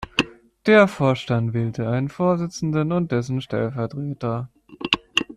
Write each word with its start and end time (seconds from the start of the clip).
Der 0.65 0.87
Vorstand 0.87 1.53
wählt 1.53 1.79
einen 1.79 2.09
Vorsitzenden 2.09 2.91
und 2.91 3.11
dessen 3.11 3.39
Stellvertreter. 3.39 4.49